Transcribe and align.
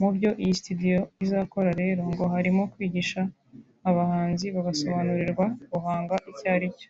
Mu 0.00 0.08
byo 0.14 0.30
iyi 0.42 0.52
sitidiyo 0.58 1.00
izakora 1.24 1.70
reo 1.80 2.02
ngo 2.10 2.24
harimo 2.34 2.62
kwigisha 2.72 3.20
abahanzi 3.88 4.46
bagasobanurirwa 4.54 5.44
guhanga 5.72 6.14
icyo 6.30 6.48
ari 6.56 6.68
cyo 6.78 6.88